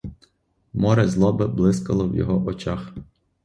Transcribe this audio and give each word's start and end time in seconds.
Море 0.73 1.07
злоби 1.07 1.47
блискало 1.47 2.07
в 2.09 2.15
його 2.15 2.45
очах. 2.45 2.93